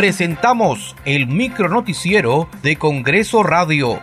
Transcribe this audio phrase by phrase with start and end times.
[0.00, 4.00] presentamos el micronoticiero de Congreso Radio.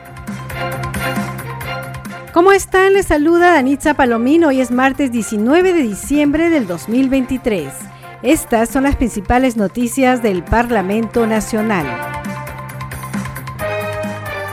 [2.35, 2.93] ¿Cómo están?
[2.93, 4.49] Les saluda Danitza Palomino.
[4.49, 7.73] Hoy es martes 19 de diciembre del 2023.
[8.21, 11.87] Estas son las principales noticias del Parlamento Nacional.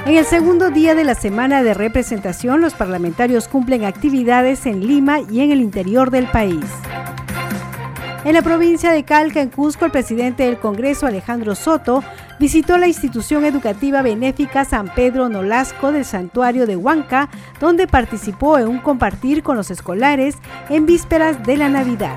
[0.07, 5.21] En el segundo día de la semana de representación, los parlamentarios cumplen actividades en Lima
[5.21, 6.65] y en el interior del país.
[8.25, 12.03] En la provincia de Calca, en Cusco, el presidente del Congreso, Alejandro Soto,
[12.41, 17.29] visitó la institución educativa benéfica San Pedro Nolasco del santuario de Huanca,
[17.61, 20.37] donde participó en un compartir con los escolares
[20.71, 22.17] en vísperas de la Navidad.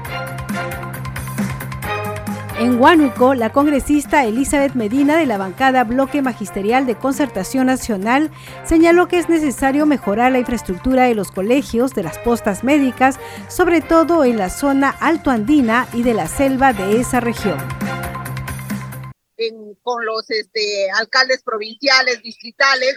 [2.59, 8.31] En Huánuco, la congresista Elizabeth Medina de la bancada Bloque Magisterial de Concertación Nacional
[8.65, 13.81] señaló que es necesario mejorar la infraestructura de los colegios, de las postas médicas, sobre
[13.81, 17.59] todo en la zona altoandina y de la selva de esa región.
[19.83, 22.95] con los este, alcaldes provinciales, distritales,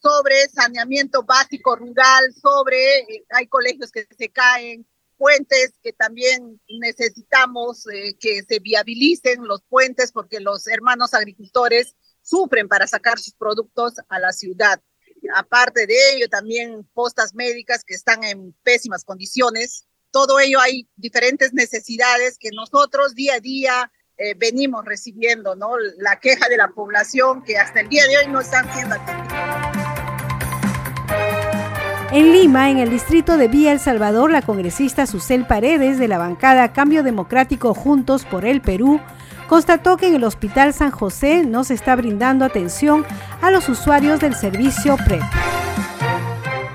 [0.00, 4.86] sobre saneamiento básico rural, sobre eh, hay colegios que se caen,
[5.22, 12.66] puentes que también necesitamos eh, que se viabilicen los puentes porque los hermanos agricultores sufren
[12.66, 14.82] para sacar sus productos a la ciudad.
[15.36, 19.86] Aparte de ello, también postas médicas que están en pésimas condiciones.
[20.10, 25.78] Todo ello hay diferentes necesidades que nosotros día a día eh, venimos recibiendo, ¿no?
[25.98, 29.71] La queja de la población que hasta el día de hoy no están siendo atendidas.
[32.12, 36.18] En Lima, en el distrito de Vía El Salvador, la congresista Susel Paredes de la
[36.18, 39.00] bancada Cambio Democrático Juntos por el Perú
[39.48, 43.06] constató que en el Hospital San José no se está brindando atención
[43.40, 45.22] a los usuarios del servicio PREP.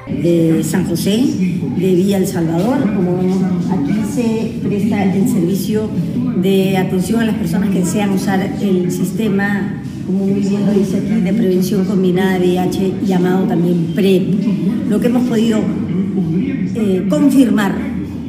[0.08, 5.88] De San José, de Vía El Salvador, como aquí se presta el servicio
[6.38, 11.22] de atención a las personas que desean usar el sistema muy bien lo dice aquí,
[11.22, 14.24] de prevención combinada de VIH, llamado también PrEP.
[14.90, 15.60] Lo que hemos podido
[16.76, 17.76] eh, confirmar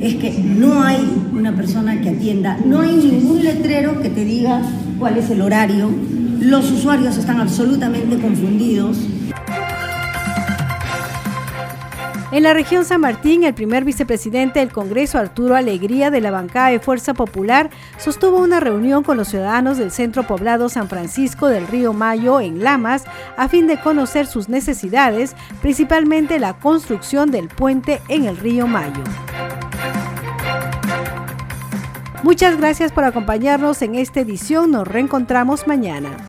[0.00, 0.98] es que no hay
[1.32, 4.62] una persona que atienda, no hay ningún letrero que te diga
[4.98, 5.90] cuál es el horario,
[6.40, 8.98] los usuarios están absolutamente confundidos
[12.30, 16.68] En la región San Martín, el primer vicepresidente del Congreso, Arturo Alegría, de la bancada
[16.68, 21.66] de Fuerza Popular, sostuvo una reunión con los ciudadanos del centro poblado San Francisco del
[21.66, 23.04] Río Mayo en Lamas
[23.38, 29.02] a fin de conocer sus necesidades, principalmente la construcción del puente en el Río Mayo.
[32.22, 34.70] Muchas gracias por acompañarnos en esta edición.
[34.70, 36.28] Nos reencontramos mañana.